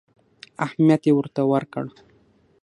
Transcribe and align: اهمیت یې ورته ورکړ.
اهمیت 0.65 1.01
یې 1.07 1.13
ورته 1.15 1.41
ورکړ. 1.51 1.85